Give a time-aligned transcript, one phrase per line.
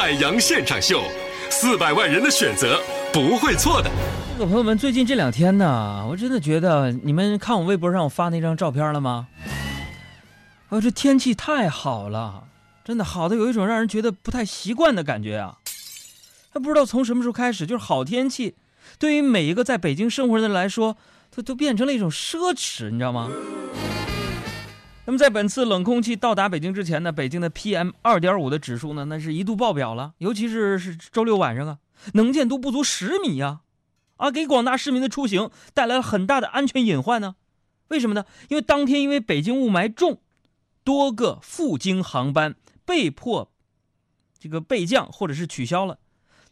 [0.00, 1.02] 海洋现场秀，
[1.50, 2.80] 四百万人的选择
[3.12, 3.90] 不会错的。
[4.32, 9.28] 这个朋友们，最近这两天呢，我真的觉得你们看我微博上我发那张照片了吗？
[10.70, 12.44] 哦，这天气太好了，
[12.82, 15.58] 真的好的有一种让人觉得不太习惯的感觉啊。
[16.50, 18.54] 他不知道从什么时候开始，就是好天气，
[18.98, 20.96] 对于每一个在北京生活的人来说，
[21.30, 23.28] 它都变成了一种奢侈，你知道吗？
[25.10, 31.78] 那么在本次冷空气到达北京之前呢，北京的 PM 二点五的指数呢，那是一度爆表了，尤其是是周六晚上啊，
[32.14, 33.62] 能见度不足十米呀，
[34.18, 37.34] 啊，给广大市民的出行带来了很大的安全隐患呢。
[37.88, 38.24] 为什么呢？
[38.50, 40.20] 因为当天因为北京雾霾重，
[40.84, 42.54] 多个赴京航班
[42.84, 43.50] 被迫
[44.38, 45.98] 这个备降或者是取消了。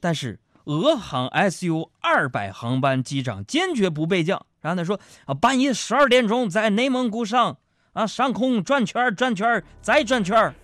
[0.01, 7.59] 但是俄航 SU 二百航班机长坚决不备降，然后他说啊，半夜十二点钟在内蒙古上
[7.93, 10.55] 啊上空转圈转圈再转圈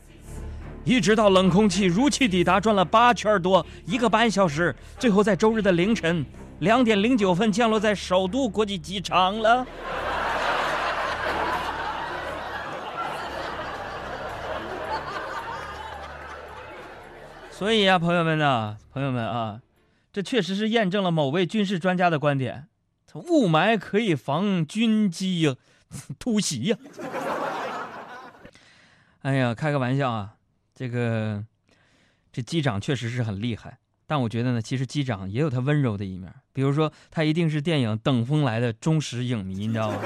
[0.84, 6.24] 一直到冷空气如期抵达，转了八圈多一个半小时，最后在周日的凌晨
[6.58, 9.66] 两点零九分降落在首都国际机场了。
[17.50, 19.60] 所以呀，朋友们呐，朋友们啊，
[20.12, 22.66] 这确实是验证了某位军事专家的观点：
[23.14, 25.56] 雾霾可以防军机
[26.18, 26.76] 突袭呀。
[29.22, 30.34] 哎呀，开个玩笑啊，
[30.74, 31.42] 这个
[32.32, 39.96] 这机长确实是很厉害，但我觉得呢，其实机长也有他温柔的一面，比如说他一定是电影《等风来》的忠实影迷，你知道吗？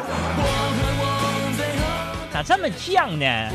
[2.31, 3.51] 咋这么犟呢？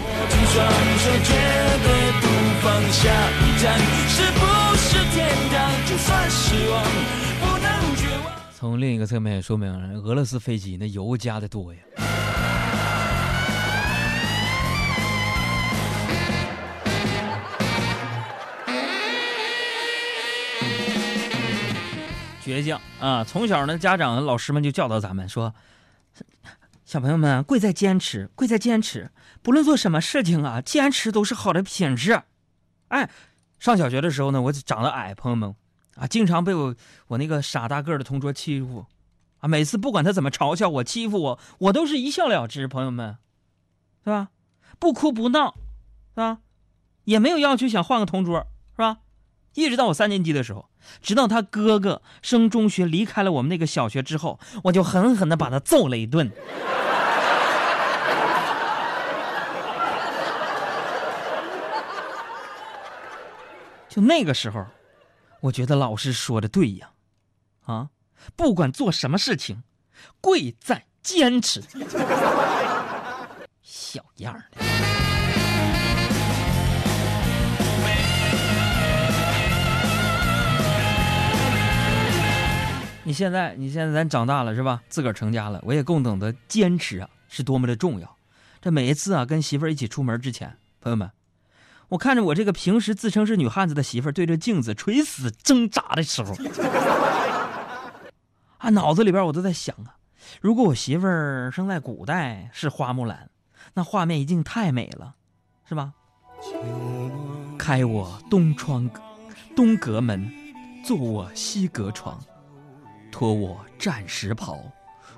[8.63, 9.69] 从另一个侧面也说明，
[10.05, 11.81] 俄罗斯飞机那油加的多呀。
[22.41, 23.21] 倔强啊！
[23.25, 25.53] 从小呢，家长、老师们就教导咱们说。
[26.85, 29.11] 小朋友们，贵在坚持，贵在坚持。
[29.41, 32.21] 不论做什么事情啊，坚持都是好的品质。
[32.87, 33.09] 哎，
[33.59, 35.53] 上小学的时候呢，我长得矮，朋友们
[35.95, 36.75] 啊，经常被我
[37.07, 38.85] 我那个傻大个的同桌欺负
[39.39, 39.47] 啊。
[39.47, 42.67] 每次不管他怎么嘲笑我、欺负我，我都是一笑了之。
[42.67, 43.17] 朋友们，
[44.03, 44.29] 是吧？
[44.79, 45.53] 不哭不闹，
[46.15, 46.39] 是吧？
[47.03, 48.97] 也没有要求想换个同桌，是吧？
[49.53, 50.67] 一直到我三年级的时候，
[51.01, 56.31] 直到他哥哥升中学离开了我们那个小学之后，我就狠狠的把他揍了一顿。
[63.87, 64.65] 就那个时候，
[65.43, 66.91] 我觉得老师说的对呀，
[67.65, 67.89] 啊，
[68.37, 69.61] 不管做什么事情，
[70.21, 71.61] 贵在坚持。
[73.61, 74.43] 小样的！
[83.03, 84.81] 你现在，你现在咱长大了是吧？
[84.87, 88.17] 自个儿成家了，我也更懂得坚持啊，是多么的重要。
[88.61, 91.11] 这每一次啊，跟媳妇儿一起出门之前，朋友们。
[91.93, 96.33] 我看着我这个平时自称是女汉子的媳妇儿对着镜子垂死挣扎的时候，
[98.57, 99.97] 啊，脑子里边我都在想啊，
[100.41, 103.29] 如果我媳妇儿生在古代是花木兰，
[103.75, 105.13] 那画面一定太美了，
[105.69, 105.93] 是吧？
[107.59, 108.89] 开我东窗，
[109.55, 110.31] 东阁门，
[110.83, 112.19] 坐我西阁床，
[113.11, 114.57] 脱我战时袍，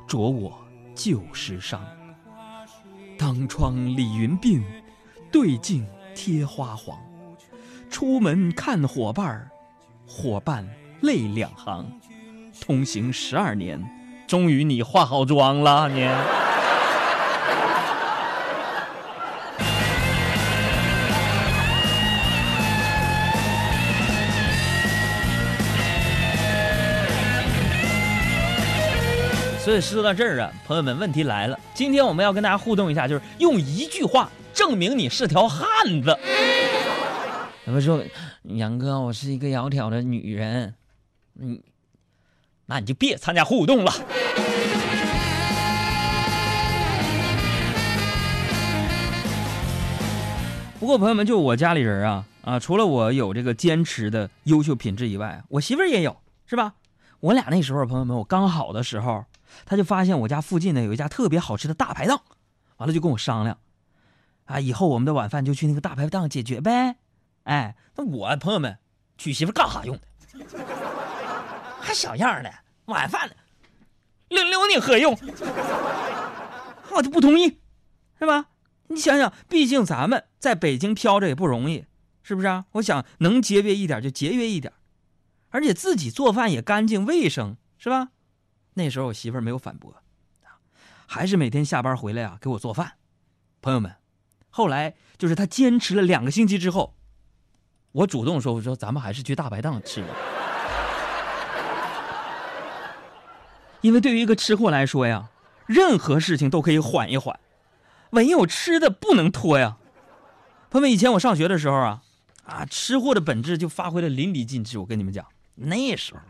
[0.05, 0.61] 着我
[0.93, 1.79] 旧时裳。
[3.17, 4.61] 当窗理云鬓，
[5.31, 5.87] 对镜。
[6.15, 6.97] 贴花黄，
[7.91, 9.51] 出门看伙伴儿
[10.07, 10.65] 伙伴
[11.01, 11.85] 泪两行。
[12.61, 13.83] 同行十二年，
[14.25, 16.07] 终于你化好妆了，你。
[29.59, 34.29] 所以说到这儿啊，朋友们，问题来了，今天我们要跟大家互动一下，就是用一句话。
[34.55, 36.17] 证明你是条汉子。
[37.65, 38.01] 他们说
[38.55, 40.73] ：“杨哥，我是一个窈窕的女人。”
[41.37, 41.61] 嗯，
[42.67, 43.91] 那你就别参加互动了。
[50.79, 56.15] 不过朋友们，就我家里人啊啊，除了我有这个坚持的优秀品质以外，我媳妇儿也有，
[56.45, 56.75] 是吧？
[57.19, 59.25] 我俩那时候，朋友们，我刚好的时候，
[59.65, 62.21] 他就发现我家附近呢有一家特别好吃的大排档，
[62.77, 63.57] 完了就跟我商量。
[64.45, 66.95] 啊，以后我们的晚饭就去那个大排档解决呗。
[67.43, 68.79] 哎，那我朋友们
[69.17, 70.01] 娶媳妇干啥用的？
[71.79, 72.51] 还小样的，
[72.85, 73.29] 晚饭
[74.29, 75.17] 留留你何用？
[76.91, 77.59] 我就不同意，
[78.19, 78.47] 是吧？
[78.87, 81.85] 你想想，毕竟咱们在北京飘着也不容易，
[82.23, 82.65] 是不是啊？
[82.73, 84.73] 我想能节约一点就节约一点，
[85.49, 88.09] 而且自己做饭也干净卫生，是吧？
[88.73, 89.95] 那时候我媳妇儿没有反驳，
[91.05, 92.93] 还是每天下班回来啊给我做饭。
[93.61, 93.95] 朋友们，
[94.55, 96.95] 后来就是他坚持了两个星期之后，
[97.91, 100.07] 我主动说：“我说咱们还是去大排档吃吧。”
[103.81, 105.27] 因为对于一个吃货来说呀，
[105.65, 107.37] 任何事情都可以缓一缓，
[108.11, 109.75] 唯有吃的不能拖呀。
[110.69, 112.01] 朋友们，以前我上学的时候啊，
[112.45, 114.77] 啊，吃货的本质就发挥的淋漓尽致。
[114.77, 115.25] 我跟你们讲，
[115.55, 116.21] 那时候，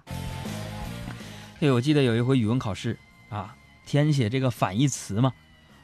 [1.60, 2.98] 对，我记得有一回语文考试
[3.30, 3.56] 啊，
[3.86, 5.32] 填写这个反义词嘛，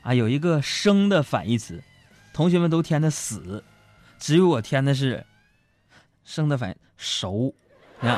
[0.02, 1.84] 啊，有一个生的反义词，
[2.34, 3.64] 同学们都填的死，
[4.20, 5.26] 只有我填的是
[6.24, 7.54] 生的反熟，
[8.00, 8.18] 你看，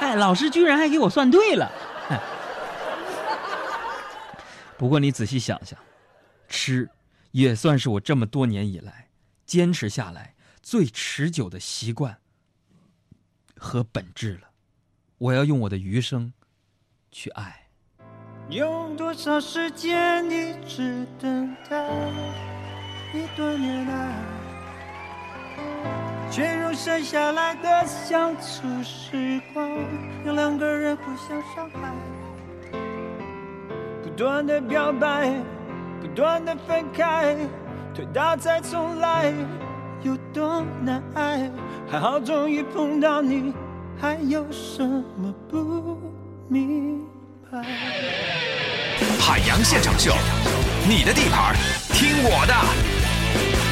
[0.00, 1.70] 哎，老师居然还给我算对了。
[4.76, 5.78] 不过你仔细想想，
[6.48, 6.88] 吃。
[7.30, 9.08] 也算是我这么多年以来
[9.46, 12.18] 坚持下来最持久的习惯
[13.56, 14.50] 和本质了。
[15.16, 16.30] 我要用我的余生
[17.10, 17.61] 去爱。
[18.48, 21.88] 用多少时间一直等待
[23.14, 24.12] 一段恋爱，
[26.30, 29.70] 却用剩下来的相处时光
[30.24, 31.92] 让两个人互相伤害，
[34.02, 35.32] 不断的表白。
[36.02, 37.36] 不断的分开，
[37.94, 39.32] 推倒再重来，
[40.02, 41.48] 有多难挨？
[41.88, 43.54] 还好终于碰到你，
[43.96, 45.96] 还有什么不
[46.48, 47.06] 明？
[49.20, 50.16] 海洋现场秀，
[50.88, 51.54] 你的地盘，
[51.92, 53.71] 听我的。